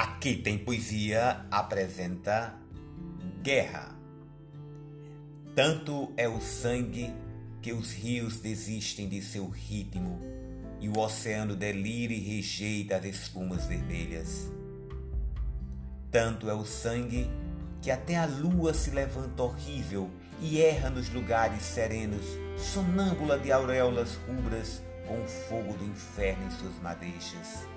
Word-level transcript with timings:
Aqui 0.00 0.34
tem 0.34 0.56
poesia 0.56 1.44
apresenta 1.50 2.54
guerra. 3.42 3.94
Tanto 5.54 6.10
é 6.16 6.26
o 6.26 6.40
sangue 6.40 7.12
que 7.60 7.74
os 7.74 7.92
rios 7.92 8.40
desistem 8.40 9.10
de 9.10 9.20
seu 9.20 9.46
ritmo 9.50 10.18
e 10.80 10.88
o 10.88 10.98
oceano 10.98 11.54
delira 11.54 12.14
e 12.14 12.18
rejeita 12.18 12.96
as 12.96 13.04
espumas 13.04 13.66
vermelhas. 13.66 14.50
Tanto 16.10 16.48
é 16.48 16.54
o 16.54 16.64
sangue 16.64 17.30
que 17.82 17.90
até 17.90 18.16
a 18.16 18.24
lua 18.24 18.72
se 18.72 18.92
levanta 18.92 19.42
horrível 19.42 20.10
e 20.40 20.62
erra 20.62 20.88
nos 20.88 21.10
lugares 21.10 21.60
serenos, 21.60 22.24
sonâmbula 22.56 23.38
de 23.38 23.52
auréolas 23.52 24.14
rubras 24.26 24.82
com 25.06 25.22
o 25.22 25.28
fogo 25.28 25.74
do 25.74 25.84
inferno 25.84 26.46
em 26.46 26.50
suas 26.52 26.80
madeixas 26.80 27.68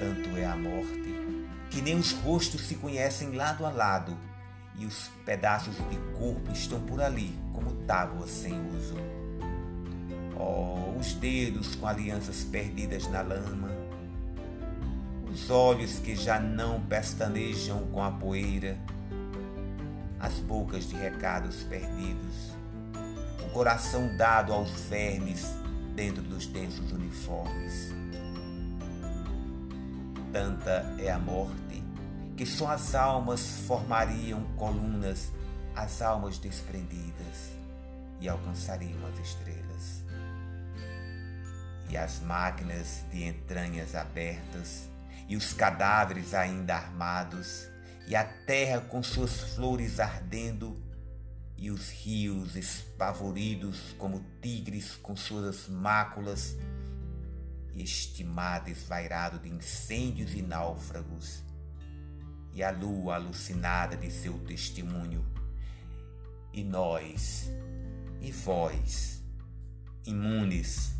tanto 0.00 0.34
é 0.34 0.46
a 0.46 0.56
morte, 0.56 1.14
que 1.68 1.82
nem 1.82 1.94
os 1.94 2.12
rostos 2.12 2.62
se 2.66 2.74
conhecem 2.76 3.32
lado 3.32 3.66
a 3.66 3.70
lado, 3.70 4.16
e 4.78 4.86
os 4.86 5.08
pedaços 5.26 5.76
de 5.76 5.96
corpo 6.18 6.50
estão 6.52 6.80
por 6.80 7.02
ali 7.02 7.38
como 7.52 7.72
tábuas 7.82 8.30
sem 8.30 8.54
uso. 8.74 8.96
Oh, 10.34 10.98
os 10.98 11.12
dedos 11.12 11.74
com 11.74 11.86
alianças 11.86 12.42
perdidas 12.44 13.06
na 13.10 13.20
lama, 13.20 13.68
os 15.30 15.50
olhos 15.50 15.98
que 15.98 16.16
já 16.16 16.40
não 16.40 16.80
pestanejam 16.80 17.86
com 17.88 18.02
a 18.02 18.10
poeira, 18.10 18.78
as 20.18 20.32
bocas 20.40 20.88
de 20.88 20.96
recados 20.96 21.62
perdidos, 21.64 22.54
o 23.44 23.50
coração 23.52 24.16
dado 24.16 24.54
aos 24.54 24.70
vermes 24.88 25.54
dentro 25.94 26.22
dos 26.22 26.46
densos 26.46 26.90
uniformes 26.90 28.00
tanta 30.32 30.94
é 30.98 31.10
a 31.10 31.18
morte, 31.18 31.82
que 32.36 32.46
só 32.46 32.68
as 32.68 32.94
almas 32.94 33.60
formariam 33.66 34.42
colunas, 34.56 35.32
as 35.74 36.00
almas 36.00 36.38
desprendidas, 36.38 37.52
e 38.20 38.28
alcançariam 38.28 38.98
as 39.06 39.18
estrelas. 39.18 40.04
E 41.88 41.96
as 41.96 42.20
máquinas 42.20 43.04
de 43.10 43.24
entranhas 43.24 43.94
abertas, 43.94 44.88
e 45.28 45.36
os 45.36 45.52
cadáveres 45.52 46.34
ainda 46.34 46.76
armados, 46.76 47.68
e 48.06 48.14
a 48.14 48.24
terra 48.24 48.80
com 48.80 49.02
suas 49.02 49.54
flores 49.54 49.98
ardendo, 49.98 50.80
e 51.56 51.70
os 51.70 51.90
rios 51.90 52.56
espavoridos 52.56 53.94
como 53.98 54.24
tigres 54.40 54.96
com 54.96 55.14
suas 55.14 55.68
máculas 55.68 56.56
este 57.74 58.24
mar 58.24 58.62
desvairado 58.64 59.38
de 59.38 59.48
incêndios 59.48 60.34
e 60.34 60.42
náufragos, 60.42 61.42
e 62.52 62.62
a 62.62 62.70
lua 62.70 63.14
alucinada 63.14 63.96
de 63.96 64.10
seu 64.10 64.38
testemunho, 64.40 65.24
e 66.52 66.64
nós, 66.64 67.50
e 68.20 68.32
vós, 68.32 69.22
imunes, 70.04 70.94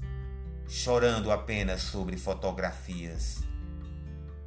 chorando 0.69 1.33
apenas 1.33 1.83
sobre 1.83 2.17
fotografias. 2.17 3.41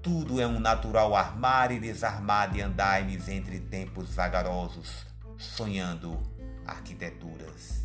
Tudo 0.02 0.40
é 0.40 0.48
um 0.48 0.60
natural 0.60 1.16
armar 1.16 1.72
e 1.72 1.80
desarmar 1.80 2.52
de 2.52 2.62
andaimes 2.62 3.28
entre 3.28 3.60
tempos 3.60 4.14
vagarosos, 4.14 5.06
sonhando 5.38 6.22
arquiteturas. 6.66 7.84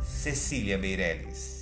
Cecília 0.00 0.78
Meirelles 0.78 1.57